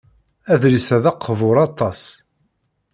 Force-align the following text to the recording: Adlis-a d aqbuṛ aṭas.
Adlis-a 0.53 0.97
d 1.03 1.05
aqbuṛ 1.11 1.57
aṭas. 1.67 2.01